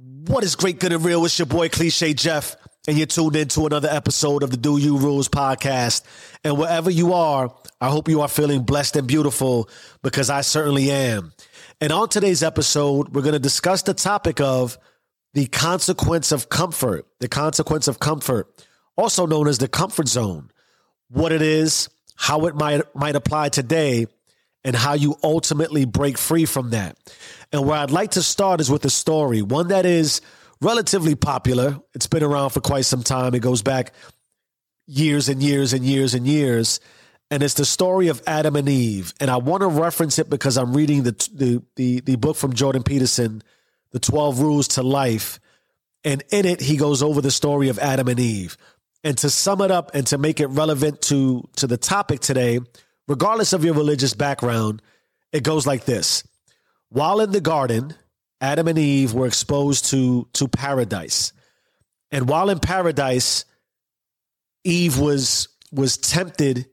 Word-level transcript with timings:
What 0.00 0.44
is 0.44 0.54
great, 0.54 0.78
good, 0.78 0.92
and 0.92 1.04
real? 1.04 1.24
It's 1.24 1.40
your 1.40 1.46
boy 1.46 1.68
Cliche 1.68 2.14
Jeff, 2.14 2.54
and 2.86 2.96
you're 2.96 3.08
tuned 3.08 3.34
in 3.34 3.48
to 3.48 3.66
another 3.66 3.88
episode 3.90 4.44
of 4.44 4.52
the 4.52 4.56
Do 4.56 4.78
You 4.78 4.96
Rules 4.96 5.28
podcast. 5.28 6.02
And 6.44 6.56
wherever 6.56 6.88
you 6.88 7.14
are, 7.14 7.52
I 7.80 7.88
hope 7.88 8.08
you 8.08 8.20
are 8.20 8.28
feeling 8.28 8.62
blessed 8.62 8.94
and 8.94 9.08
beautiful 9.08 9.68
because 10.04 10.30
I 10.30 10.42
certainly 10.42 10.92
am. 10.92 11.32
And 11.80 11.92
on 11.92 12.08
today's 12.10 12.44
episode, 12.44 13.08
we're 13.08 13.22
going 13.22 13.32
to 13.32 13.40
discuss 13.40 13.82
the 13.82 13.92
topic 13.92 14.40
of 14.40 14.78
the 15.34 15.46
consequence 15.46 16.30
of 16.30 16.48
comfort, 16.48 17.04
the 17.18 17.28
consequence 17.28 17.88
of 17.88 17.98
comfort, 17.98 18.46
also 18.96 19.26
known 19.26 19.48
as 19.48 19.58
the 19.58 19.66
comfort 19.66 20.06
zone, 20.06 20.52
what 21.08 21.32
it 21.32 21.42
is, 21.42 21.88
how 22.14 22.46
it 22.46 22.54
might 22.54 22.82
might 22.94 23.16
apply 23.16 23.48
today, 23.48 24.06
and 24.64 24.74
how 24.74 24.94
you 24.94 25.16
ultimately 25.22 25.84
break 25.84 26.18
free 26.18 26.44
from 26.44 26.70
that. 26.70 26.96
And 27.52 27.66
where 27.66 27.78
I'd 27.78 27.90
like 27.90 28.12
to 28.12 28.22
start 28.22 28.60
is 28.60 28.70
with 28.70 28.84
a 28.84 28.90
story, 28.90 29.42
one 29.42 29.68
that 29.68 29.86
is 29.86 30.20
relatively 30.60 31.14
popular. 31.14 31.80
It's 31.94 32.06
been 32.06 32.22
around 32.22 32.50
for 32.50 32.60
quite 32.60 32.84
some 32.84 33.02
time. 33.02 33.34
It 33.34 33.40
goes 33.40 33.62
back 33.62 33.92
years 34.86 35.28
and 35.28 35.42
years 35.42 35.72
and 35.72 35.84
years 35.84 36.14
and 36.14 36.26
years. 36.26 36.80
And 37.30 37.42
it's 37.42 37.54
the 37.54 37.66
story 37.66 38.08
of 38.08 38.22
Adam 38.26 38.56
and 38.56 38.68
Eve. 38.68 39.12
And 39.20 39.30
I 39.30 39.36
want 39.36 39.60
to 39.60 39.68
reference 39.68 40.18
it 40.18 40.30
because 40.30 40.56
I'm 40.56 40.74
reading 40.74 41.02
the, 41.02 41.12
the, 41.32 41.62
the, 41.76 42.00
the 42.00 42.16
book 42.16 42.36
from 42.36 42.54
Jordan 42.54 42.82
Peterson, 42.82 43.42
The 43.92 44.00
12 44.00 44.40
Rules 44.40 44.68
to 44.68 44.82
Life. 44.82 45.38
And 46.04 46.24
in 46.30 46.46
it, 46.46 46.60
he 46.60 46.76
goes 46.76 47.02
over 47.02 47.20
the 47.20 47.30
story 47.30 47.68
of 47.68 47.78
Adam 47.78 48.08
and 48.08 48.18
Eve. 48.18 48.56
And 49.04 49.16
to 49.18 49.30
sum 49.30 49.60
it 49.60 49.70
up 49.70 49.90
and 49.94 50.06
to 50.08 50.18
make 50.18 50.40
it 50.40 50.46
relevant 50.46 51.02
to, 51.02 51.46
to 51.56 51.66
the 51.66 51.76
topic 51.76 52.20
today, 52.20 52.60
regardless 53.08 53.52
of 53.52 53.64
your 53.64 53.74
religious 53.74 54.14
background, 54.14 54.82
it 55.32 55.42
goes 55.42 55.66
like 55.66 55.84
this. 55.84 56.22
While 56.90 57.20
in 57.20 57.32
the 57.32 57.40
garden, 57.40 57.94
Adam 58.40 58.68
and 58.68 58.78
Eve 58.78 59.14
were 59.14 59.26
exposed 59.26 59.86
to, 59.86 60.28
to 60.34 60.46
paradise. 60.46 61.32
And 62.12 62.28
while 62.28 62.50
in 62.50 62.60
paradise, 62.60 63.44
Eve 64.64 64.98
was, 64.98 65.48
was 65.72 65.96
tempted 65.98 66.66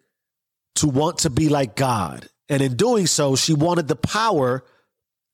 to 0.76 0.88
want 0.88 1.20
to 1.20 1.30
be 1.30 1.50
like 1.50 1.76
God. 1.76 2.28
And 2.50 2.62
in 2.62 2.76
doing 2.76 3.08
so, 3.08 3.36
she 3.36 3.54
wanted 3.54 3.88
the 3.88 3.96
power 3.96 4.64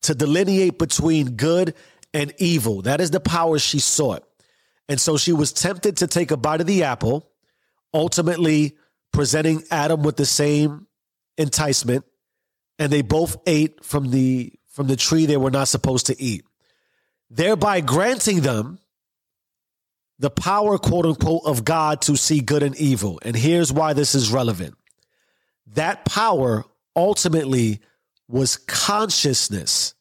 to 0.03 0.15
delineate 0.15 0.79
between 0.79 1.35
good 1.35 1.75
and 2.13 2.33
evil. 2.37 2.83
That 2.83 3.01
is 3.01 3.11
the 3.11 3.19
power 3.19 3.59
she 3.59 3.79
sought. 3.79 4.23
And 4.87 4.99
so 4.99 5.17
she 5.17 5.33
was 5.33 5.53
tempted 5.53 5.97
to 5.97 6.07
take 6.07 6.31
a 6.31 6.37
bite 6.37 6.61
of 6.61 6.67
the 6.67 6.83
apple, 6.83 7.29
ultimately 7.93 8.77
presenting 9.11 9.63
Adam 9.69 10.03
with 10.03 10.15
the 10.15 10.25
same 10.25 10.87
enticement. 11.37 12.05
And 12.79 12.91
they 12.91 13.01
both 13.01 13.37
ate 13.45 13.83
from 13.83 14.11
the 14.11 14.53
from 14.69 14.87
the 14.87 14.95
tree 14.95 15.25
they 15.25 15.37
were 15.37 15.51
not 15.51 15.67
supposed 15.67 16.07
to 16.07 16.19
eat, 16.19 16.45
thereby 17.29 17.81
granting 17.81 18.41
them 18.41 18.79
the 20.17 20.29
power, 20.29 20.77
quote 20.77 21.05
unquote, 21.05 21.41
of 21.45 21.65
God 21.65 22.01
to 22.03 22.15
see 22.15 22.41
good 22.41 22.61
and 22.61 22.75
evil. 22.77 23.19
And 23.23 23.35
here's 23.35 23.73
why 23.73 23.93
this 23.93 24.15
is 24.15 24.31
relevant 24.31 24.75
that 25.73 26.05
power 26.05 26.63
ultimately 26.95 27.79
was 28.27 28.57
consciousness, 28.57 29.93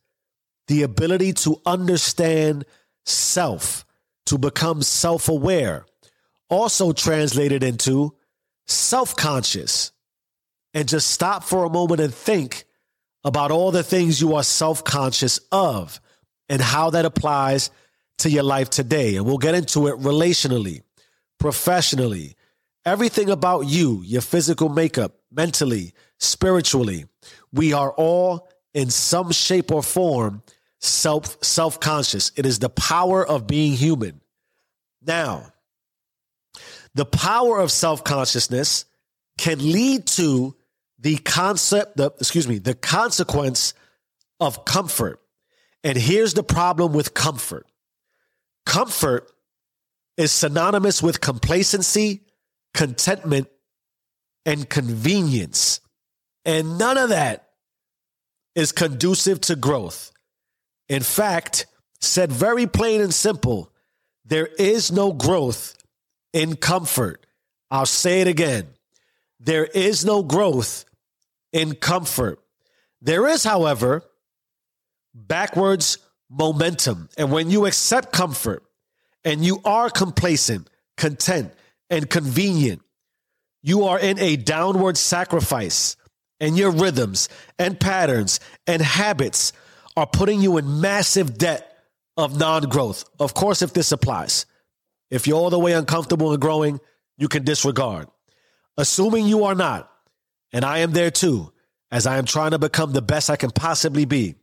the 0.69 0.83
ability 0.83 1.33
to 1.33 1.61
understand 1.65 2.65
self, 3.07 3.85
to 4.27 4.37
become 4.37 4.83
self 4.83 5.29
aware, 5.29 5.87
also 6.49 6.93
translated 6.93 7.63
into 7.63 8.15
self 8.67 9.17
conscious. 9.17 9.91
And 10.73 10.89
just 10.89 11.09
stop 11.09 11.45
for 11.45 11.65
a 11.65 11.71
moment 11.71 12.01
and 12.01 12.15
think 12.15 12.65
about 13.25 13.51
all 13.51 13.71
the 13.71 13.83
things 13.83 14.21
you 14.21 14.35
are 14.35 14.43
self 14.43 14.85
conscious 14.85 15.41
of 15.51 16.01
and 16.49 16.61
how 16.61 16.91
that 16.91 17.05
applies 17.05 17.71
to 18.19 18.31
your 18.31 18.43
life 18.43 18.71
today. 18.71 19.17
And 19.17 19.27
we'll 19.27 19.39
get 19.39 19.55
into 19.55 19.89
it 19.89 19.97
relationally, 19.99 20.83
professionally, 21.39 22.37
everything 22.85 23.31
about 23.31 23.67
you, 23.67 24.03
your 24.05 24.21
physical 24.21 24.69
makeup, 24.69 25.15
mentally, 25.31 25.93
spiritually. 26.19 27.07
We 27.53 27.73
are 27.73 27.91
all 27.93 28.49
in 28.75 28.91
some 28.91 29.33
shape 29.33 29.73
or 29.73 29.83
form 29.83 30.43
self 30.81 31.43
self 31.45 31.81
conscious. 31.81 32.33
It 32.37 32.47
is 32.47 32.59
the 32.59 32.71
power 32.71 33.27
of 33.27 33.47
being 33.47 33.75
human. 33.75 34.21
Now, 35.03 35.53
the 36.95 37.07
power 37.07 37.59
of 37.61 37.71
self 37.71 38.05
consciousness 38.05 38.85
can 39.39 39.59
lead 39.73 40.07
to 40.07 40.55
the 41.01 41.17
concept, 41.17 41.97
the, 41.97 42.13
excuse 42.21 42.47
me, 42.47 42.59
the 42.59 42.75
consequence 42.75 43.75
of 44.39 44.65
comfort. 44.65 45.21
And 45.83 45.97
here's 45.97 46.35
the 46.35 46.43
problem 46.43 46.93
with 46.93 47.15
comfort 47.15 47.67
comfort 48.67 49.33
is 50.17 50.31
synonymous 50.31 51.03
with 51.03 51.21
complacency, 51.21 52.21
contentment, 52.75 53.49
and 54.45 54.69
convenience. 54.69 55.81
And 56.45 56.79
none 56.79 56.99
of 56.99 57.09
that 57.09 57.49
is 58.55 58.71
conducive 58.71 59.41
to 59.43 59.57
growth. 59.57 60.13
In 60.89 61.03
fact, 61.03 61.67
said 62.01 62.31
very 62.31 62.67
plain 62.67 63.01
and 63.01 63.15
simple, 63.15 63.73
there 64.25 64.49
is 64.59 64.93
no 64.93 65.13
growth 65.13 65.77
in 66.33 66.57
comfort. 66.57 67.25
I'll 67.71 67.87
say 67.87 68.21
it 68.21 68.29
again. 68.29 68.69
There 69.39 69.65
is 69.65 70.05
no 70.05 70.23
growth 70.23 70.85
in 71.53 71.75
comfort. 71.75 72.39
There 73.01 73.27
is, 73.27 73.45
however, 73.45 74.03
backwards 75.15 75.99
momentum. 76.29 77.09
And 77.19 77.33
when 77.33 77.51
you 77.51 77.67
accept 77.67 78.13
comfort 78.13 78.63
and 79.25 79.45
you 79.45 79.61
are 79.65 79.91
complacent, 79.91 80.69
content, 80.97 81.53
and 81.89 82.09
convenient, 82.09 82.83
you 83.63 83.85
are 83.85 83.99
in 83.99 84.19
a 84.19 84.37
downward 84.37 84.97
sacrifice, 84.97 85.97
and 86.41 86.57
your 86.57 86.71
rhythms 86.71 87.29
and 87.59 87.79
patterns 87.79 88.41
and 88.67 88.81
habits 88.81 89.53
are 89.97 90.07
putting 90.07 90.41
you 90.41 90.57
in 90.57 90.81
massive 90.81 91.37
debt 91.37 91.67
of 92.17 92.39
non 92.39 92.63
growth. 92.63 93.05
Of 93.19 93.35
course, 93.35 93.61
if 93.61 93.75
this 93.75 93.93
applies, 93.93 94.47
if 95.11 95.27
you're 95.27 95.37
all 95.37 95.51
the 95.51 95.59
way 95.59 95.73
uncomfortable 95.73 96.33
and 96.33 96.41
growing, 96.41 96.81
you 97.19 97.29
can 97.29 97.45
disregard. 97.45 98.09
Assuming 98.79 99.27
you 99.27 99.45
are 99.45 99.55
not, 99.55 99.93
and 100.53 100.65
I 100.65 100.79
am 100.79 100.93
there 100.93 101.11
too, 101.11 101.53
as 101.91 102.07
I 102.07 102.19
am 102.19 102.25
trying 102.25 102.53
to 102.53 102.59
become 102.59 102.93
the 102.93 103.03
best 103.03 103.31
I 103.31 103.37
can 103.37 103.51
possibly 103.51 104.05
be. 104.05 104.37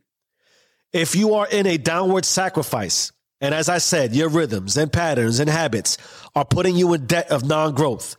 If 0.92 1.14
you 1.14 1.34
are 1.34 1.46
in 1.46 1.66
a 1.66 1.76
downward 1.76 2.24
sacrifice, 2.24 3.12
and 3.40 3.54
as 3.54 3.68
I 3.68 3.78
said, 3.78 4.14
your 4.14 4.28
rhythms 4.28 4.76
and 4.76 4.92
patterns 4.92 5.38
and 5.38 5.48
habits 5.48 5.98
are 6.34 6.44
putting 6.44 6.76
you 6.76 6.94
in 6.94 7.06
debt 7.06 7.30
of 7.30 7.44
non 7.44 7.74
growth, 7.74 8.16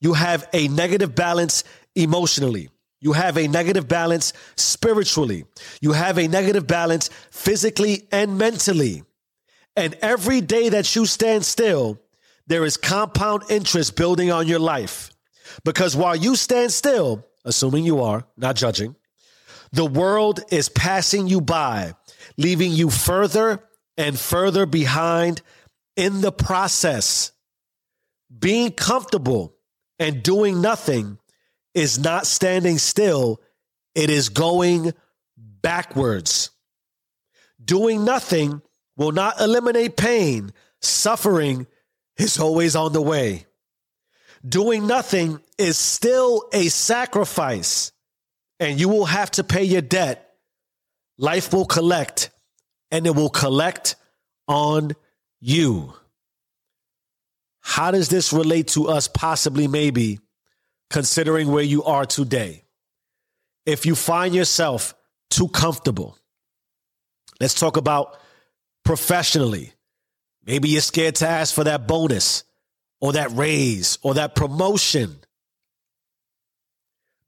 you 0.00 0.14
have 0.14 0.48
a 0.52 0.68
negative 0.68 1.14
balance 1.14 1.64
emotionally. 1.94 2.68
You 3.00 3.12
have 3.12 3.38
a 3.38 3.48
negative 3.48 3.88
balance 3.88 4.32
spiritually. 4.56 5.44
You 5.80 5.92
have 5.92 6.18
a 6.18 6.28
negative 6.28 6.66
balance 6.66 7.08
physically 7.30 8.06
and 8.12 8.36
mentally. 8.36 9.04
And 9.76 9.96
every 10.02 10.40
day 10.42 10.68
that 10.70 10.94
you 10.94 11.06
stand 11.06 11.44
still, 11.44 11.98
there 12.46 12.64
is 12.64 12.76
compound 12.76 13.44
interest 13.48 13.96
building 13.96 14.30
on 14.30 14.46
your 14.46 14.58
life. 14.58 15.09
Because 15.64 15.96
while 15.96 16.16
you 16.16 16.36
stand 16.36 16.72
still, 16.72 17.26
assuming 17.44 17.84
you 17.84 18.02
are, 18.02 18.24
not 18.36 18.56
judging, 18.56 18.96
the 19.72 19.84
world 19.84 20.40
is 20.50 20.68
passing 20.68 21.28
you 21.28 21.40
by, 21.40 21.94
leaving 22.36 22.72
you 22.72 22.90
further 22.90 23.62
and 23.96 24.18
further 24.18 24.66
behind 24.66 25.42
in 25.96 26.20
the 26.20 26.32
process. 26.32 27.32
Being 28.36 28.72
comfortable 28.72 29.54
and 29.98 30.22
doing 30.22 30.60
nothing 30.60 31.18
is 31.74 31.98
not 31.98 32.26
standing 32.26 32.78
still, 32.78 33.40
it 33.94 34.10
is 34.10 34.28
going 34.28 34.92
backwards. 35.36 36.50
Doing 37.62 38.04
nothing 38.04 38.62
will 38.96 39.12
not 39.12 39.40
eliminate 39.40 39.96
pain. 39.96 40.52
Suffering 40.80 41.66
is 42.16 42.38
always 42.38 42.74
on 42.74 42.92
the 42.92 43.02
way. 43.02 43.46
Doing 44.46 44.86
nothing 44.86 45.40
is 45.60 45.76
still 45.76 46.48
a 46.52 46.68
sacrifice, 46.68 47.92
and 48.58 48.80
you 48.80 48.88
will 48.88 49.04
have 49.04 49.30
to 49.32 49.44
pay 49.44 49.64
your 49.64 49.82
debt. 49.82 50.34
Life 51.18 51.52
will 51.52 51.66
collect, 51.66 52.30
and 52.90 53.06
it 53.06 53.14
will 53.14 53.28
collect 53.28 53.96
on 54.48 54.92
you. 55.40 55.92
How 57.60 57.90
does 57.90 58.08
this 58.08 58.32
relate 58.32 58.68
to 58.68 58.88
us, 58.88 59.06
possibly, 59.06 59.68
maybe, 59.68 60.18
considering 60.88 61.52
where 61.52 61.62
you 61.62 61.84
are 61.84 62.06
today? 62.06 62.64
If 63.66 63.84
you 63.84 63.94
find 63.94 64.34
yourself 64.34 64.94
too 65.28 65.48
comfortable, 65.48 66.16
let's 67.38 67.54
talk 67.54 67.76
about 67.76 68.18
professionally. 68.82 69.74
Maybe 70.46 70.70
you're 70.70 70.80
scared 70.80 71.16
to 71.16 71.28
ask 71.28 71.54
for 71.54 71.64
that 71.64 71.86
bonus 71.86 72.44
or 72.98 73.12
that 73.12 73.30
raise 73.32 73.98
or 74.02 74.14
that 74.14 74.34
promotion. 74.34 75.20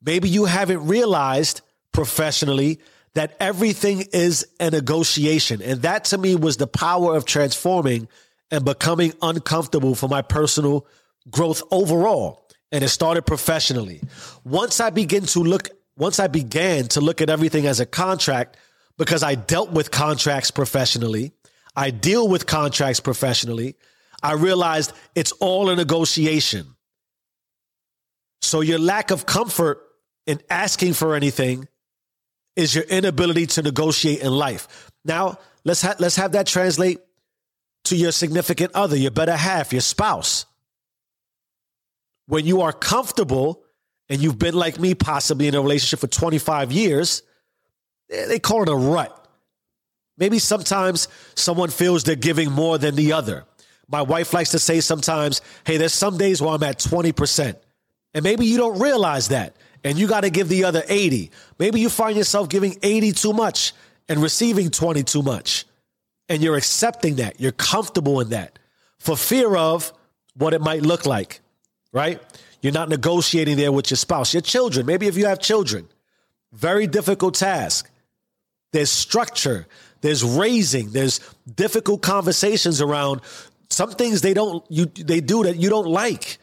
Maybe 0.04 0.28
you 0.28 0.44
haven't 0.44 0.86
realized 0.86 1.60
professionally 1.92 2.80
that 3.14 3.36
everything 3.40 4.06
is 4.12 4.46
a 4.58 4.70
negotiation. 4.70 5.62
And 5.62 5.82
that 5.82 6.06
to 6.06 6.18
me 6.18 6.34
was 6.34 6.56
the 6.56 6.66
power 6.66 7.14
of 7.14 7.24
transforming 7.24 8.08
and 8.50 8.64
becoming 8.64 9.12
uncomfortable 9.20 9.94
for 9.94 10.08
my 10.08 10.22
personal 10.22 10.86
growth 11.30 11.62
overall. 11.70 12.48
And 12.70 12.82
it 12.82 12.88
started 12.88 13.22
professionally. 13.22 14.00
Once 14.44 14.80
I 14.80 14.90
begin 14.90 15.24
to 15.26 15.40
look, 15.40 15.68
once 15.96 16.18
I 16.18 16.26
began 16.26 16.88
to 16.88 17.00
look 17.00 17.20
at 17.20 17.28
everything 17.28 17.66
as 17.66 17.80
a 17.80 17.86
contract, 17.86 18.56
because 18.96 19.22
I 19.22 19.34
dealt 19.34 19.72
with 19.72 19.90
contracts 19.90 20.50
professionally, 20.50 21.32
I 21.76 21.90
deal 21.90 22.28
with 22.28 22.46
contracts 22.46 23.00
professionally. 23.00 23.76
I 24.22 24.34
realized 24.34 24.92
it's 25.14 25.32
all 25.32 25.68
a 25.68 25.76
negotiation. 25.76 26.76
So 28.40 28.60
your 28.60 28.78
lack 28.78 29.10
of 29.10 29.26
comfort 29.26 29.80
in 30.26 30.40
asking 30.48 30.94
for 30.94 31.14
anything 31.14 31.68
is 32.56 32.74
your 32.74 32.84
inability 32.84 33.46
to 33.46 33.62
negotiate 33.62 34.20
in 34.20 34.32
life. 34.32 34.90
Now, 35.04 35.38
let's 35.64 35.82
ha- 35.82 35.96
let's 35.98 36.16
have 36.16 36.32
that 36.32 36.46
translate 36.46 37.00
to 37.84 37.96
your 37.96 38.12
significant 38.12 38.72
other, 38.74 38.96
your 38.96 39.10
better 39.10 39.36
half, 39.36 39.72
your 39.72 39.80
spouse. 39.80 40.46
When 42.26 42.46
you 42.46 42.60
are 42.60 42.72
comfortable 42.72 43.62
and 44.08 44.20
you've 44.20 44.38
been 44.38 44.54
like 44.54 44.78
me 44.78 44.94
possibly 44.94 45.48
in 45.48 45.54
a 45.54 45.60
relationship 45.60 46.00
for 46.00 46.06
25 46.06 46.70
years, 46.70 47.22
eh, 48.10 48.26
they 48.26 48.38
call 48.38 48.62
it 48.62 48.68
a 48.68 48.76
rut. 48.76 49.18
Maybe 50.18 50.38
sometimes 50.38 51.08
someone 51.34 51.70
feels 51.70 52.04
they're 52.04 52.14
giving 52.14 52.52
more 52.52 52.78
than 52.78 52.94
the 52.94 53.14
other. 53.14 53.44
My 53.88 54.02
wife 54.02 54.32
likes 54.32 54.50
to 54.50 54.58
say 54.58 54.80
sometimes, 54.80 55.40
hey, 55.64 55.78
there's 55.78 55.92
some 55.92 56.16
days 56.16 56.40
where 56.40 56.54
I'm 56.54 56.62
at 56.62 56.78
20%. 56.78 57.56
And 58.14 58.22
maybe 58.22 58.46
you 58.46 58.56
don't 58.56 58.78
realize 58.78 59.28
that 59.28 59.56
and 59.84 59.98
you 59.98 60.06
got 60.06 60.22
to 60.22 60.30
give 60.30 60.48
the 60.48 60.64
other 60.64 60.82
80. 60.88 61.30
Maybe 61.58 61.80
you 61.80 61.88
find 61.88 62.16
yourself 62.16 62.48
giving 62.48 62.76
80 62.82 63.12
too 63.12 63.32
much 63.32 63.72
and 64.08 64.22
receiving 64.22 64.70
20 64.70 65.02
too 65.02 65.22
much. 65.22 65.64
And 66.28 66.42
you're 66.42 66.56
accepting 66.56 67.16
that. 67.16 67.40
You're 67.40 67.52
comfortable 67.52 68.20
in 68.20 68.30
that 68.30 68.58
for 68.98 69.16
fear 69.16 69.56
of 69.56 69.92
what 70.34 70.54
it 70.54 70.60
might 70.60 70.82
look 70.82 71.04
like, 71.04 71.40
right? 71.92 72.20
You're 72.60 72.72
not 72.72 72.88
negotiating 72.88 73.56
there 73.56 73.72
with 73.72 73.90
your 73.90 73.96
spouse, 73.96 74.32
your 74.32 74.40
children. 74.40 74.86
Maybe 74.86 75.08
if 75.08 75.16
you 75.16 75.26
have 75.26 75.40
children, 75.40 75.88
very 76.52 76.86
difficult 76.86 77.34
task. 77.34 77.90
There's 78.72 78.90
structure, 78.90 79.66
there's 80.00 80.22
raising, 80.22 80.90
there's 80.90 81.20
difficult 81.54 82.02
conversations 82.02 82.80
around 82.80 83.20
some 83.68 83.90
things 83.90 84.20
they 84.20 84.34
don't 84.34 84.64
you 84.68 84.86
they 84.86 85.20
do 85.20 85.44
that 85.44 85.56
you 85.56 85.70
don't 85.70 85.88
like 85.88 86.38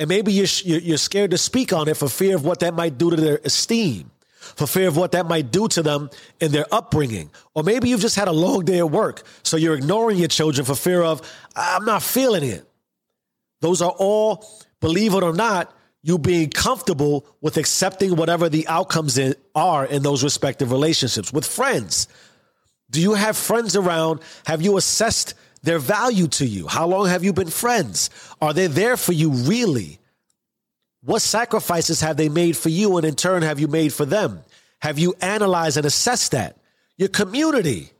and 0.00 0.08
maybe 0.08 0.32
you're, 0.32 0.46
you're 0.64 0.96
scared 0.96 1.30
to 1.32 1.38
speak 1.38 1.74
on 1.74 1.86
it 1.86 1.96
for 1.96 2.08
fear 2.08 2.34
of 2.34 2.42
what 2.42 2.60
that 2.60 2.72
might 2.72 2.96
do 2.96 3.10
to 3.10 3.16
their 3.16 3.38
esteem, 3.44 4.10
for 4.40 4.66
fear 4.66 4.88
of 4.88 4.96
what 4.96 5.12
that 5.12 5.26
might 5.26 5.52
do 5.52 5.68
to 5.68 5.82
them 5.82 6.08
in 6.40 6.52
their 6.52 6.64
upbringing. 6.72 7.30
Or 7.54 7.62
maybe 7.62 7.90
you've 7.90 8.00
just 8.00 8.16
had 8.16 8.26
a 8.26 8.32
long 8.32 8.64
day 8.64 8.78
at 8.78 8.90
work, 8.90 9.22
so 9.42 9.58
you're 9.58 9.74
ignoring 9.74 10.16
your 10.16 10.28
children 10.28 10.64
for 10.64 10.74
fear 10.74 11.02
of, 11.02 11.20
I'm 11.54 11.84
not 11.84 12.02
feeling 12.02 12.44
it. 12.44 12.64
Those 13.60 13.82
are 13.82 13.94
all, 13.98 14.48
believe 14.80 15.12
it 15.12 15.22
or 15.22 15.34
not, 15.34 15.70
you 16.02 16.16
being 16.16 16.48
comfortable 16.48 17.26
with 17.42 17.58
accepting 17.58 18.16
whatever 18.16 18.48
the 18.48 18.66
outcomes 18.68 19.20
are 19.54 19.84
in 19.84 20.02
those 20.02 20.24
respective 20.24 20.72
relationships 20.72 21.30
with 21.30 21.44
friends. 21.44 22.08
Do 22.90 23.02
you 23.02 23.12
have 23.12 23.36
friends 23.36 23.76
around? 23.76 24.20
Have 24.46 24.62
you 24.62 24.78
assessed 24.78 25.34
their 25.62 25.78
value 25.78 26.28
to 26.28 26.46
you? 26.46 26.66
How 26.66 26.86
long 26.86 27.06
have 27.06 27.24
you 27.24 27.32
been 27.32 27.50
friends? 27.50 28.10
Are 28.40 28.52
they 28.52 28.66
there 28.66 28.96
for 28.96 29.12
you 29.12 29.30
really? 29.30 29.98
What 31.02 31.22
sacrifices 31.22 32.00
have 32.00 32.16
they 32.16 32.28
made 32.28 32.56
for 32.56 32.68
you? 32.68 32.96
And 32.96 33.06
in 33.06 33.14
turn, 33.14 33.42
have 33.42 33.60
you 33.60 33.68
made 33.68 33.92
for 33.92 34.04
them? 34.04 34.40
Have 34.80 34.98
you 34.98 35.14
analyzed 35.20 35.76
and 35.76 35.86
assessed 35.86 36.32
that? 36.32 36.56
Your 36.96 37.08
community. 37.08 37.90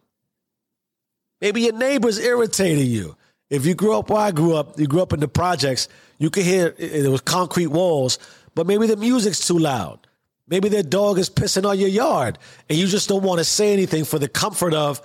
Maybe 1.40 1.62
your 1.62 1.72
neighbors 1.72 2.18
irritating 2.18 2.86
you. 2.86 3.16
If 3.48 3.66
you 3.66 3.74
grew 3.74 3.98
up 3.98 4.10
where 4.10 4.20
I 4.20 4.30
grew 4.30 4.54
up, 4.54 4.78
you 4.78 4.86
grew 4.86 5.02
up 5.02 5.12
in 5.12 5.20
the 5.20 5.28
projects, 5.28 5.88
you 6.18 6.30
could 6.30 6.44
hear 6.44 6.74
it 6.78 7.08
was 7.10 7.20
concrete 7.22 7.68
walls, 7.68 8.18
but 8.54 8.66
maybe 8.66 8.86
the 8.86 8.96
music's 8.96 9.46
too 9.46 9.58
loud. 9.58 10.06
Maybe 10.46 10.68
their 10.68 10.82
dog 10.82 11.18
is 11.18 11.30
pissing 11.30 11.68
on 11.68 11.78
your 11.78 11.88
yard 11.88 12.38
and 12.68 12.78
you 12.78 12.86
just 12.86 13.08
don't 13.08 13.22
want 13.22 13.38
to 13.38 13.44
say 13.44 13.72
anything 13.72 14.04
for 14.04 14.18
the 14.18 14.28
comfort 14.28 14.74
of 14.74 15.00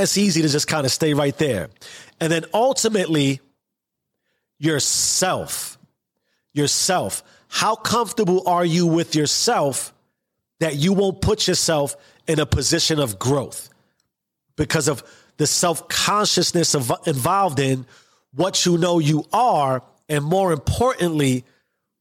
it's 0.00 0.16
easy 0.16 0.42
to 0.42 0.48
just 0.48 0.68
kind 0.68 0.86
of 0.86 0.92
stay 0.92 1.14
right 1.14 1.36
there. 1.36 1.68
And 2.20 2.32
then 2.32 2.44
ultimately, 2.54 3.40
yourself. 4.58 5.78
Yourself. 6.54 7.22
How 7.48 7.74
comfortable 7.74 8.48
are 8.48 8.64
you 8.64 8.86
with 8.86 9.14
yourself 9.14 9.92
that 10.60 10.76
you 10.76 10.92
won't 10.92 11.20
put 11.20 11.46
yourself 11.46 11.96
in 12.26 12.38
a 12.38 12.46
position 12.46 12.98
of 12.98 13.18
growth 13.18 13.68
because 14.56 14.88
of 14.88 15.02
the 15.36 15.46
self 15.46 15.88
consciousness 15.88 16.74
involved 16.74 17.58
in 17.58 17.84
what 18.34 18.64
you 18.64 18.78
know 18.78 18.98
you 18.98 19.24
are, 19.32 19.82
and 20.08 20.24
more 20.24 20.52
importantly, 20.52 21.44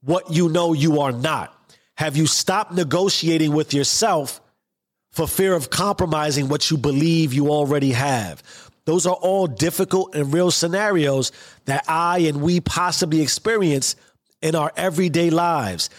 what 0.02 0.32
you 0.32 0.48
know 0.48 0.74
you 0.74 1.02
are 1.02 1.12
not? 1.12 1.54
Have 1.96 2.16
you 2.16 2.28
stopped 2.28 2.74
negotiating 2.74 3.54
with 3.54 3.74
yourself 3.74 4.42
for 5.12 5.28
fear 5.28 5.54
of 5.54 5.69
compromising 5.69 6.48
what 6.48 6.72
you 6.72 6.78
believe 6.78 7.34
you 7.34 7.50
already 7.50 7.92
have. 7.92 8.44
Those 8.86 9.06
are 9.06 9.16
all 9.16 9.48
difficult 9.48 10.16
and 10.16 10.34
real 10.34 10.52
scenarios 10.52 11.31
that 11.66 11.86
I 11.88 12.19
and 12.19 12.42
we 12.42 12.60
possibly 12.62 13.22
experience 13.22 13.96
in 14.42 14.56
our 14.56 14.72
everyday 14.75 15.30
lives. 15.30 15.90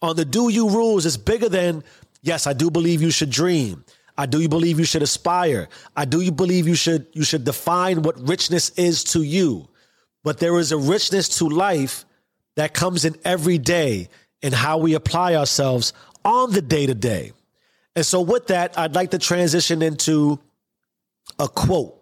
On 0.00 0.16
the 0.16 0.24
do 0.24 0.48
you 0.48 0.68
rules 0.68 1.06
is 1.06 1.16
bigger 1.16 1.48
than, 1.48 1.84
yes, 2.22 2.46
I 2.46 2.52
do 2.52 2.70
believe 2.70 3.00
you 3.02 3.10
should 3.10 3.30
dream. 3.30 3.84
I 4.18 4.26
do 4.26 4.46
believe 4.48 4.78
you 4.78 4.84
should 4.84 5.02
aspire. 5.02 5.68
I 5.96 6.04
do 6.04 6.30
believe 6.30 6.68
you 6.68 6.74
should 6.74 7.06
you 7.12 7.24
should 7.24 7.44
define 7.44 8.02
what 8.02 8.28
richness 8.28 8.70
is 8.70 9.04
to 9.04 9.22
you. 9.22 9.68
But 10.24 10.38
there 10.38 10.58
is 10.58 10.72
a 10.72 10.76
richness 10.76 11.38
to 11.38 11.48
life 11.48 12.04
that 12.56 12.74
comes 12.74 13.04
in 13.04 13.16
every 13.24 13.58
day 13.58 14.08
in 14.42 14.52
how 14.52 14.78
we 14.78 14.94
apply 14.94 15.34
ourselves 15.34 15.92
on 16.24 16.52
the 16.52 16.60
day 16.60 16.86
to 16.86 16.94
day. 16.94 17.32
And 17.94 18.06
so, 18.06 18.20
with 18.20 18.46
that, 18.46 18.78
I'd 18.78 18.94
like 18.94 19.10
to 19.10 19.18
transition 19.18 19.82
into 19.82 20.40
a 21.38 21.48
quote 21.48 22.00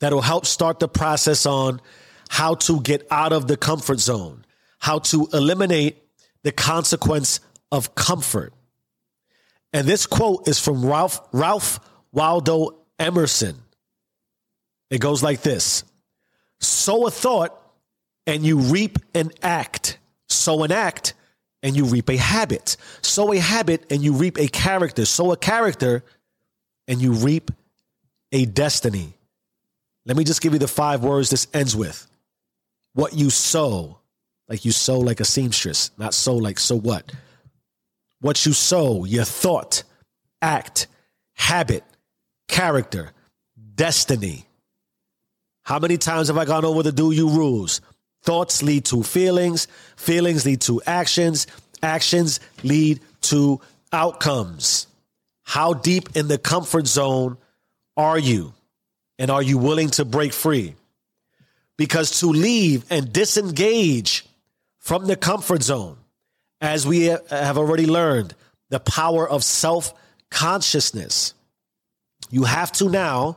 that'll 0.00 0.20
help 0.20 0.46
start 0.46 0.80
the 0.80 0.88
process 0.88 1.46
on 1.46 1.80
how 2.28 2.54
to 2.54 2.80
get 2.80 3.06
out 3.10 3.32
of 3.32 3.46
the 3.46 3.56
comfort 3.56 4.00
zone, 4.00 4.44
how 4.78 4.98
to 4.98 5.28
eliminate 5.32 6.02
the 6.42 6.52
consequence 6.52 7.40
of 7.70 7.94
comfort. 7.94 8.52
And 9.72 9.86
this 9.86 10.06
quote 10.06 10.48
is 10.48 10.58
from 10.58 10.84
Ralph, 10.84 11.20
Ralph 11.32 11.78
Waldo 12.10 12.80
Emerson. 12.98 13.56
It 14.90 15.00
goes 15.00 15.22
like 15.22 15.42
this 15.42 15.84
Sow 16.60 17.06
a 17.06 17.10
thought 17.10 17.58
and 18.26 18.44
you 18.44 18.58
reap 18.58 18.98
an 19.14 19.30
act. 19.42 19.98
Sow 20.28 20.64
an 20.64 20.72
act 20.72 21.14
and 21.62 21.76
you 21.76 21.84
reap 21.84 22.08
a 22.10 22.16
habit. 22.16 22.76
Sow 23.02 23.32
a 23.32 23.38
habit 23.38 23.84
and 23.90 24.02
you 24.02 24.12
reap 24.12 24.38
a 24.38 24.48
character. 24.48 25.04
Sow 25.04 25.32
a 25.32 25.36
character 25.36 26.04
and 26.88 27.00
you 27.00 27.12
reap 27.12 27.50
a 28.32 28.44
destiny. 28.44 29.14
Let 30.04 30.16
me 30.16 30.24
just 30.24 30.40
give 30.40 30.52
you 30.52 30.58
the 30.58 30.68
five 30.68 31.04
words 31.04 31.30
this 31.30 31.46
ends 31.54 31.76
with. 31.76 32.06
What 32.94 33.14
you 33.14 33.30
sow, 33.30 33.98
like 34.48 34.64
you 34.64 34.72
sow 34.72 34.98
like 34.98 35.20
a 35.20 35.24
seamstress, 35.24 35.92
not 35.96 36.14
sow 36.14 36.36
like 36.36 36.58
so 36.58 36.76
what. 36.76 37.10
What 38.20 38.44
you 38.44 38.52
sow, 38.52 39.04
your 39.04 39.24
thought, 39.24 39.84
act, 40.40 40.88
habit, 41.34 41.84
character, 42.48 43.12
destiny. 43.74 44.46
How 45.62 45.78
many 45.78 45.96
times 45.96 46.28
have 46.28 46.36
I 46.36 46.44
gone 46.44 46.64
over 46.64 46.82
the 46.82 46.92
do 46.92 47.12
you 47.12 47.30
rules? 47.30 47.80
Thoughts 48.22 48.62
lead 48.62 48.84
to 48.86 49.02
feelings, 49.02 49.66
feelings 49.96 50.46
lead 50.46 50.60
to 50.62 50.80
actions, 50.86 51.46
actions 51.82 52.40
lead 52.62 53.00
to 53.22 53.60
outcomes. 53.92 54.86
How 55.42 55.74
deep 55.74 56.16
in 56.16 56.28
the 56.28 56.38
comfort 56.38 56.86
zone 56.86 57.36
are 57.96 58.18
you? 58.18 58.54
And 59.18 59.30
are 59.30 59.42
you 59.42 59.58
willing 59.58 59.90
to 59.90 60.04
break 60.04 60.32
free? 60.32 60.74
Because 61.76 62.20
to 62.20 62.26
leave 62.26 62.84
and 62.90 63.12
disengage 63.12 64.24
from 64.78 65.06
the 65.06 65.16
comfort 65.16 65.62
zone, 65.62 65.96
as 66.60 66.86
we 66.86 67.06
have 67.06 67.58
already 67.58 67.86
learned, 67.86 68.34
the 68.68 68.80
power 68.80 69.28
of 69.28 69.42
self 69.42 69.92
consciousness, 70.30 71.34
you 72.30 72.44
have 72.44 72.72
to 72.72 72.88
now 72.88 73.36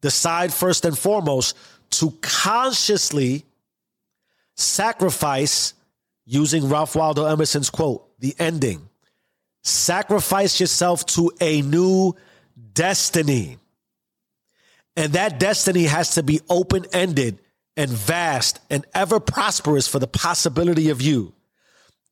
decide 0.00 0.52
first 0.52 0.84
and 0.84 0.98
foremost 0.98 1.56
to 1.90 2.10
consciously 2.22 3.44
sacrifice, 4.56 5.74
using 6.24 6.68
Ralph 6.68 6.96
Waldo 6.96 7.24
Emerson's 7.26 7.70
quote, 7.70 8.06
the 8.18 8.34
ending, 8.38 8.88
sacrifice 9.62 10.58
yourself 10.58 11.06
to 11.06 11.30
a 11.40 11.62
new 11.62 12.14
destiny. 12.72 13.58
And 14.96 15.12
that 15.12 15.38
destiny 15.38 15.84
has 15.84 16.14
to 16.14 16.22
be 16.22 16.40
open 16.48 16.86
ended 16.92 17.38
and 17.76 17.90
vast 17.90 18.58
and 18.70 18.86
ever 18.94 19.20
prosperous 19.20 19.86
for 19.86 19.98
the 19.98 20.06
possibility 20.06 20.88
of 20.88 21.02
you. 21.02 21.34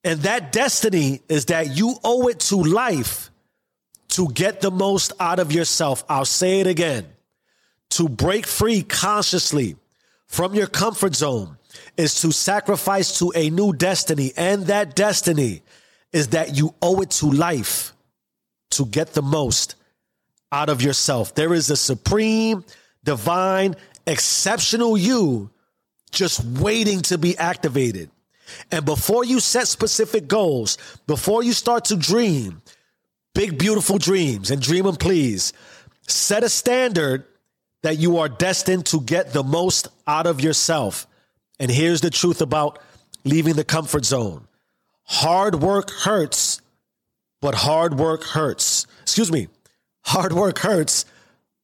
And 0.04 0.20
that 0.20 0.52
destiny 0.52 1.22
is 1.28 1.46
that 1.46 1.74
you 1.76 1.96
owe 2.04 2.28
it 2.28 2.40
to 2.40 2.56
life 2.56 3.30
to 4.08 4.28
get 4.28 4.60
the 4.60 4.70
most 4.70 5.12
out 5.18 5.38
of 5.38 5.50
yourself. 5.50 6.04
I'll 6.08 6.26
say 6.26 6.60
it 6.60 6.66
again. 6.66 7.06
To 7.90 8.08
break 8.08 8.46
free 8.46 8.82
consciously 8.82 9.76
from 10.26 10.54
your 10.54 10.66
comfort 10.66 11.14
zone 11.14 11.56
is 11.96 12.20
to 12.22 12.32
sacrifice 12.32 13.18
to 13.18 13.32
a 13.34 13.50
new 13.50 13.72
destiny. 13.72 14.32
And 14.36 14.66
that 14.66 14.94
destiny 14.94 15.62
is 16.12 16.28
that 16.28 16.56
you 16.56 16.74
owe 16.82 17.00
it 17.00 17.10
to 17.10 17.26
life 17.26 17.92
to 18.70 18.86
get 18.86 19.14
the 19.14 19.22
most 19.22 19.76
out 20.52 20.68
of 20.68 20.82
yourself. 20.82 21.34
There 21.34 21.54
is 21.54 21.70
a 21.70 21.76
supreme, 21.76 22.64
divine, 23.02 23.76
exceptional 24.06 24.96
you 24.96 25.50
just 26.10 26.44
waiting 26.44 27.00
to 27.02 27.18
be 27.18 27.36
activated. 27.36 28.10
And 28.70 28.84
before 28.84 29.24
you 29.24 29.40
set 29.40 29.68
specific 29.68 30.28
goals, 30.28 30.78
before 31.06 31.42
you 31.42 31.52
start 31.52 31.86
to 31.86 31.96
dream 31.96 32.62
big, 33.34 33.58
beautiful 33.58 33.98
dreams 33.98 34.50
and 34.50 34.62
dream 34.62 34.84
them, 34.84 34.96
please 34.96 35.52
set 36.06 36.44
a 36.44 36.48
standard 36.48 37.24
that 37.82 37.98
you 37.98 38.18
are 38.18 38.28
destined 38.28 38.86
to 38.86 39.00
get 39.00 39.32
the 39.32 39.42
most 39.42 39.88
out 40.06 40.26
of 40.26 40.40
yourself. 40.40 41.06
And 41.58 41.70
here's 41.70 42.00
the 42.00 42.10
truth 42.10 42.40
about 42.40 42.78
leaving 43.24 43.54
the 43.54 43.64
comfort 43.64 44.04
zone 44.04 44.46
hard 45.04 45.56
work 45.56 45.90
hurts, 45.90 46.60
but 47.40 47.54
hard 47.54 47.98
work 47.98 48.24
hurts. 48.24 48.86
Excuse 49.02 49.30
me. 49.30 49.48
Hard 50.02 50.32
work 50.32 50.58
hurts, 50.58 51.04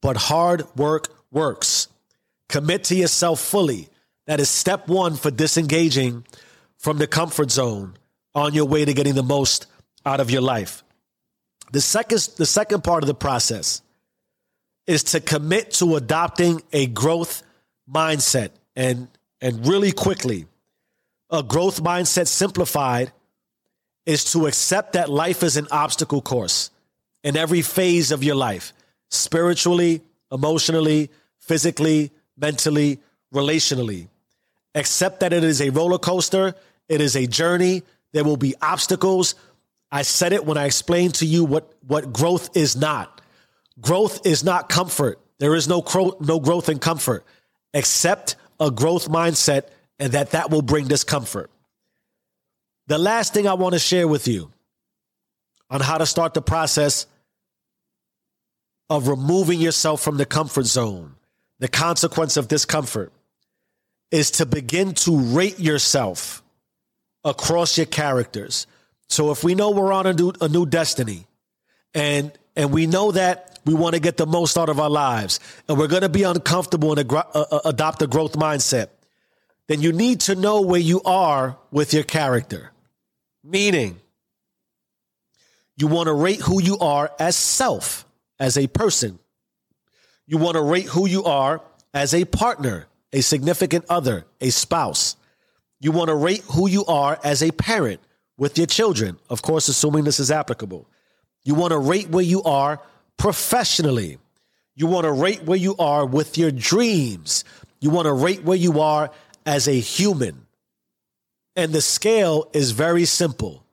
but 0.01 0.17
hard 0.17 0.63
work 0.75 1.09
works. 1.31 1.87
Commit 2.49 2.85
to 2.85 2.95
yourself 2.95 3.39
fully. 3.39 3.89
That 4.27 4.39
is 4.39 4.49
step 4.49 4.87
one 4.87 5.15
for 5.15 5.31
disengaging 5.31 6.25
from 6.77 6.97
the 6.97 7.07
comfort 7.07 7.51
zone 7.51 7.95
on 8.33 8.53
your 8.53 8.65
way 8.65 8.85
to 8.85 8.93
getting 8.93 9.13
the 9.13 9.23
most 9.23 9.67
out 10.05 10.19
of 10.19 10.31
your 10.31 10.41
life. 10.41 10.83
The 11.71 11.81
second, 11.81 12.27
the 12.37 12.45
second 12.45 12.83
part 12.83 13.03
of 13.03 13.07
the 13.07 13.13
process 13.13 13.81
is 14.87 15.03
to 15.03 15.19
commit 15.19 15.71
to 15.71 15.95
adopting 15.95 16.61
a 16.73 16.87
growth 16.87 17.43
mindset 17.89 18.49
and, 18.75 19.07
and 19.41 19.67
really 19.67 19.91
quickly. 19.91 20.45
A 21.29 21.41
growth 21.41 21.81
mindset 21.81 22.27
simplified 22.27 23.11
is 24.05 24.31
to 24.33 24.47
accept 24.47 24.93
that 24.93 25.09
life 25.09 25.43
is 25.43 25.57
an 25.57 25.67
obstacle 25.71 26.21
course 26.21 26.71
in 27.23 27.37
every 27.37 27.61
phase 27.61 28.11
of 28.11 28.23
your 28.23 28.35
life 28.35 28.73
spiritually, 29.09 30.01
emotionally, 30.31 31.09
physically, 31.39 32.11
mentally, 32.37 32.99
relationally. 33.33 34.07
Accept 34.73 35.19
that 35.19 35.33
it 35.33 35.43
is 35.43 35.61
a 35.61 35.69
roller 35.69 35.97
coaster, 35.97 36.55
it 36.87 37.01
is 37.01 37.15
a 37.15 37.27
journey, 37.27 37.83
there 38.13 38.23
will 38.23 38.37
be 38.37 38.55
obstacles. 38.61 39.35
I 39.91 40.03
said 40.03 40.33
it 40.33 40.45
when 40.45 40.57
I 40.57 40.65
explained 40.65 41.15
to 41.15 41.25
you 41.25 41.43
what, 41.43 41.73
what 41.85 42.13
growth 42.13 42.55
is 42.55 42.75
not. 42.75 43.21
Growth 43.79 44.25
is 44.25 44.43
not 44.43 44.69
comfort. 44.69 45.19
There 45.39 45.55
is 45.55 45.67
no, 45.67 45.81
cro- 45.81 46.17
no 46.21 46.39
growth 46.39 46.69
in 46.69 46.79
comfort. 46.79 47.25
Accept 47.73 48.35
a 48.61 48.71
growth 48.71 49.09
mindset 49.09 49.63
and 49.99 50.13
that 50.13 50.31
that 50.31 50.49
will 50.51 50.61
bring 50.61 50.87
discomfort. 50.87 51.49
The 52.87 52.97
last 52.97 53.33
thing 53.33 53.47
I 53.47 53.55
want 53.55 53.73
to 53.73 53.79
share 53.79 54.07
with 54.07 54.27
you 54.27 54.51
on 55.69 55.81
how 55.81 55.97
to 55.97 56.05
start 56.05 56.33
the 56.33 56.41
process 56.41 57.07
of 58.89 59.07
removing 59.07 59.59
yourself 59.59 60.01
from 60.01 60.17
the 60.17 60.25
comfort 60.25 60.65
zone, 60.65 61.15
the 61.59 61.67
consequence 61.67 62.37
of 62.37 62.47
discomfort, 62.47 63.11
is 64.11 64.31
to 64.31 64.45
begin 64.45 64.93
to 64.93 65.17
rate 65.17 65.59
yourself 65.59 66.43
across 67.23 67.77
your 67.77 67.85
characters. 67.85 68.67
So 69.09 69.31
if 69.31 69.43
we 69.43 69.55
know 69.55 69.71
we're 69.71 69.93
on 69.93 70.05
a 70.05 70.13
new, 70.13 70.33
a 70.39 70.47
new 70.47 70.65
destiny 70.65 71.25
and 71.93 72.31
and 72.55 72.71
we 72.71 72.85
know 72.85 73.11
that 73.11 73.50
we 73.65 73.73
want 73.73 73.95
to 73.95 74.01
get 74.01 74.17
the 74.17 74.25
most 74.25 74.57
out 74.57 74.69
of 74.69 74.79
our 74.79 74.89
lives 74.89 75.39
and 75.67 75.77
we're 75.77 75.87
going 75.87 76.01
to 76.01 76.09
be 76.09 76.23
uncomfortable 76.23 76.97
and 76.97 77.11
uh, 77.11 77.23
uh, 77.33 77.59
adopt 77.65 78.01
a 78.01 78.07
growth 78.07 78.33
mindset, 78.33 78.87
then 79.67 79.81
you 79.81 79.91
need 79.91 80.21
to 80.21 80.35
know 80.35 80.61
where 80.61 80.79
you 80.79 81.01
are 81.03 81.57
with 81.71 81.93
your 81.93 82.03
character. 82.03 82.71
Meaning, 83.43 83.99
you 85.77 85.87
want 85.87 86.07
to 86.07 86.13
rate 86.13 86.41
who 86.41 86.61
you 86.61 86.77
are 86.79 87.11
as 87.19 87.35
self, 87.35 88.05
as 88.39 88.57
a 88.57 88.67
person. 88.67 89.19
You 90.27 90.37
want 90.37 90.55
to 90.55 90.61
rate 90.61 90.85
who 90.85 91.07
you 91.07 91.23
are 91.23 91.61
as 91.93 92.13
a 92.13 92.25
partner, 92.25 92.87
a 93.11 93.21
significant 93.21 93.85
other, 93.89 94.25
a 94.39 94.49
spouse. 94.49 95.15
You 95.79 95.91
want 95.91 96.09
to 96.09 96.15
rate 96.15 96.43
who 96.51 96.69
you 96.69 96.85
are 96.85 97.19
as 97.23 97.41
a 97.41 97.51
parent 97.51 97.99
with 98.37 98.57
your 98.57 98.67
children, 98.67 99.17
of 99.29 99.41
course, 99.41 99.67
assuming 99.67 100.03
this 100.03 100.19
is 100.19 100.31
applicable. 100.31 100.87
You 101.43 101.55
want 101.55 101.71
to 101.71 101.79
rate 101.79 102.09
where 102.09 102.23
you 102.23 102.43
are 102.43 102.79
professionally. 103.21 104.17
You 104.75 104.87
want 104.87 105.03
to 105.03 105.11
rate 105.11 105.43
where 105.43 105.57
you 105.57 105.75
are 105.77 106.07
with 106.07 106.39
your 106.39 106.49
dreams. 106.49 107.43
You 107.79 107.91
want 107.91 108.07
to 108.07 108.13
rate 108.13 108.43
where 108.43 108.57
you 108.57 108.79
are 108.81 109.11
as 109.45 109.67
a 109.67 109.79
human. 109.79 110.47
And 111.55 111.71
the 111.71 111.81
scale 111.81 112.49
is 112.51 112.71
very 112.71 113.05
simple. 113.05 113.63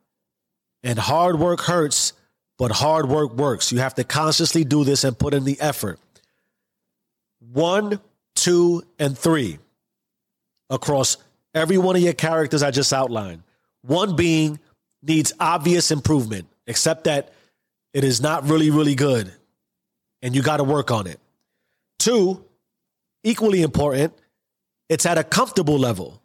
And 0.83 0.99
hard 0.99 1.39
work 1.39 1.61
hurts, 1.61 2.13
but 2.59 2.69
hard 2.69 3.09
work 3.09 3.33
works. 3.33 3.71
You 3.71 3.79
have 3.79 3.95
to 3.95 4.03
consciously 4.03 4.63
do 4.63 4.83
this 4.83 5.03
and 5.03 5.17
put 5.17 5.33
in 5.33 5.45
the 5.45 5.59
effort. 5.59 5.99
One, 7.39 7.99
two, 8.35 8.83
and 8.99 9.17
three 9.17 9.57
across 10.69 11.17
every 11.55 11.79
one 11.79 11.95
of 11.95 12.03
your 12.03 12.13
characters 12.13 12.61
I 12.61 12.69
just 12.69 12.93
outlined. 12.93 13.41
One 13.81 14.15
being 14.15 14.59
needs 15.01 15.33
obvious 15.39 15.89
improvement, 15.89 16.47
except 16.67 17.05
that 17.05 17.33
it 17.95 18.03
is 18.03 18.21
not 18.21 18.43
really, 18.43 18.69
really 18.69 18.93
good 18.93 19.33
and 20.21 20.35
you 20.35 20.41
got 20.41 20.57
to 20.57 20.63
work 20.63 20.91
on 20.91 21.07
it. 21.07 21.19
Two, 21.97 22.43
equally 23.23 23.61
important, 23.61 24.13
it's 24.87 25.05
at 25.05 25.17
a 25.17 25.23
comfortable 25.23 25.77
level. 25.77 26.21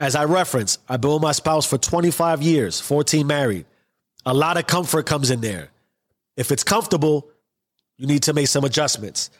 As 0.00 0.16
I 0.16 0.24
referenced, 0.24 0.80
I've 0.88 1.00
been 1.00 1.12
with 1.12 1.22
my 1.22 1.32
spouse 1.32 1.66
for 1.66 1.78
25 1.78 2.42
years, 2.42 2.80
14 2.80 3.26
married. 3.26 3.66
A 4.26 4.34
lot 4.34 4.56
of 4.56 4.66
comfort 4.66 5.06
comes 5.06 5.30
in 5.30 5.40
there. 5.40 5.70
If 6.36 6.50
it's 6.50 6.64
comfortable, 6.64 7.28
you 7.96 8.06
need 8.06 8.24
to 8.24 8.32
make 8.32 8.48
some 8.48 8.64
adjustments. 8.64 9.30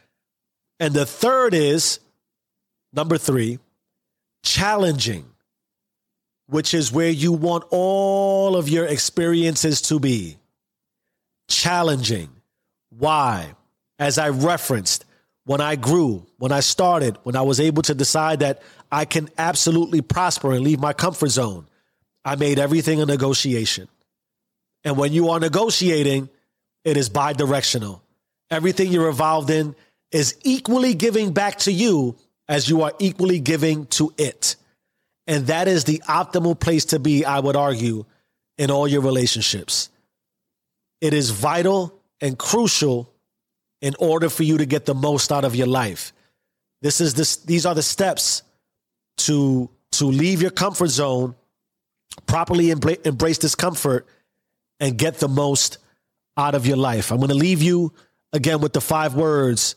And 0.78 0.94
the 0.94 1.06
third 1.06 1.54
is 1.54 1.98
number 2.92 3.18
three, 3.18 3.58
challenging, 4.44 5.26
which 6.46 6.74
is 6.74 6.92
where 6.92 7.10
you 7.10 7.32
want 7.32 7.64
all 7.70 8.56
of 8.56 8.68
your 8.68 8.86
experiences 8.86 9.82
to 9.82 9.98
be. 9.98 10.38
Challenging. 11.48 12.30
Why? 12.90 13.54
As 13.98 14.18
I 14.18 14.30
referenced, 14.30 15.04
when 15.44 15.60
I 15.60 15.76
grew, 15.76 16.26
when 16.38 16.52
I 16.52 16.60
started, 16.60 17.18
when 17.22 17.36
I 17.36 17.42
was 17.42 17.60
able 17.60 17.82
to 17.82 17.94
decide 17.94 18.40
that 18.40 18.62
I 18.90 19.04
can 19.04 19.28
absolutely 19.38 20.00
prosper 20.00 20.52
and 20.52 20.64
leave 20.64 20.80
my 20.80 20.92
comfort 20.92 21.28
zone, 21.28 21.66
I 22.24 22.36
made 22.36 22.58
everything 22.58 23.00
a 23.00 23.06
negotiation. 23.06 23.88
And 24.84 24.96
when 24.96 25.12
you 25.12 25.30
are 25.30 25.40
negotiating, 25.40 26.28
it 26.84 26.96
is 26.96 27.08
bi 27.08 27.32
directional. 27.32 28.02
Everything 28.50 28.90
you're 28.90 29.08
involved 29.08 29.50
in 29.50 29.74
is 30.10 30.36
equally 30.42 30.94
giving 30.94 31.32
back 31.32 31.58
to 31.60 31.72
you 31.72 32.16
as 32.48 32.68
you 32.68 32.82
are 32.82 32.92
equally 32.98 33.40
giving 33.40 33.86
to 33.86 34.12
it. 34.18 34.56
And 35.26 35.46
that 35.46 35.68
is 35.68 35.84
the 35.84 36.02
optimal 36.06 36.58
place 36.58 36.86
to 36.86 36.98
be, 36.98 37.24
I 37.24 37.40
would 37.40 37.56
argue, 37.56 38.04
in 38.58 38.70
all 38.70 38.86
your 38.86 39.00
relationships. 39.00 39.88
It 41.00 41.14
is 41.14 41.30
vital 41.30 41.98
and 42.20 42.38
crucial 42.38 43.10
in 43.84 43.94
order 43.98 44.30
for 44.30 44.44
you 44.44 44.56
to 44.56 44.64
get 44.64 44.86
the 44.86 44.94
most 44.94 45.30
out 45.30 45.44
of 45.44 45.54
your 45.54 45.66
life. 45.66 46.14
This 46.80 47.02
is 47.02 47.12
this 47.12 47.36
these 47.36 47.66
are 47.66 47.74
the 47.74 47.82
steps 47.82 48.42
to 49.18 49.68
to 49.92 50.06
leave 50.06 50.40
your 50.40 50.50
comfort 50.50 50.88
zone, 50.88 51.34
properly 52.24 52.70
embrace 52.70 53.36
discomfort 53.36 54.06
and 54.80 54.96
get 54.96 55.18
the 55.18 55.28
most 55.28 55.76
out 56.34 56.54
of 56.54 56.66
your 56.66 56.78
life. 56.78 57.12
I'm 57.12 57.18
going 57.18 57.28
to 57.28 57.34
leave 57.34 57.60
you 57.60 57.92
again 58.32 58.62
with 58.62 58.72
the 58.72 58.80
five 58.80 59.14
words 59.14 59.76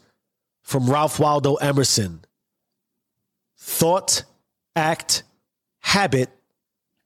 from 0.62 0.90
Ralph 0.90 1.20
Waldo 1.20 1.56
Emerson 1.56 2.22
thought, 3.58 4.24
act, 4.74 5.24
habit, 5.80 6.30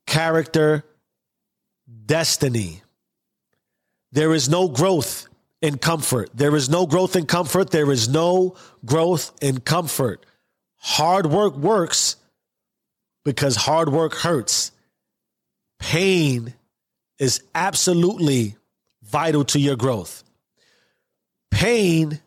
character, 0.06 0.84
destiny. 2.06 2.82
There 4.12 4.32
is 4.32 4.48
no 4.48 4.68
growth 4.68 5.26
in 5.62 5.78
comfort. 5.78 6.28
There 6.34 6.54
is 6.56 6.68
no 6.68 6.86
growth 6.86 7.16
in 7.16 7.24
comfort. 7.24 7.70
There 7.70 7.90
is 7.90 8.08
no 8.08 8.56
growth 8.84 9.32
in 9.40 9.60
comfort. 9.60 10.26
Hard 10.78 11.26
work 11.26 11.56
works 11.56 12.16
because 13.24 13.54
hard 13.54 13.88
work 13.88 14.14
hurts. 14.14 14.72
Pain 15.78 16.54
is 17.18 17.42
absolutely 17.54 18.56
vital 19.02 19.44
to 19.44 19.60
your 19.60 19.76
growth. 19.76 20.24
Pain 21.52 22.20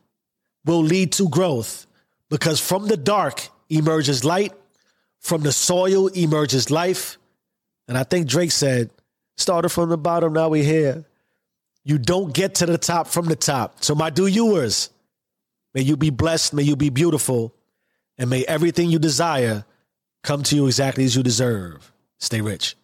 will 0.64 0.82
lead 0.84 1.12
to 1.14 1.28
growth 1.28 1.86
because 2.30 2.60
from 2.62 2.88
the 2.88 2.98
dark 2.98 3.50
emerges 3.70 4.24
light, 4.24 4.54
from 5.20 5.42
the 5.42 5.52
soil 5.52 6.08
emerges 6.08 6.72
life. 6.72 7.18
And 7.88 7.98
I 7.98 8.04
think 8.04 8.28
Drake 8.28 8.52
said, 8.52 8.90
started 9.36 9.70
from 9.70 9.90
the 9.90 9.98
bottom, 9.98 10.34
now 10.34 10.50
we 10.50 10.64
here. 10.64 11.06
You 11.86 12.00
don't 12.00 12.34
get 12.34 12.56
to 12.56 12.66
the 12.66 12.80
top 12.80 13.08
from 13.08 13.28
the 13.28 13.36
top. 13.36 13.84
So, 13.84 13.96
my 13.96 14.10
do 14.10 14.26
yours, 14.26 14.90
may 15.74 15.82
you 15.82 15.96
be 15.96 16.10
blessed, 16.10 16.54
may 16.54 16.64
you 16.64 16.76
be 16.76 16.90
beautiful, 16.90 17.54
and 18.18 18.30
may 18.30 18.44
everything 18.46 18.90
you 18.90 19.00
desire 19.00 19.66
come 20.24 20.42
to 20.44 20.56
you 20.56 20.66
exactly 20.66 21.06
as 21.06 21.16
you 21.16 21.22
deserve. 21.22 21.92
Stay 22.18 22.42
rich. 22.42 22.76